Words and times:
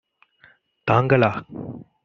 தாங்களா? 0.87 1.31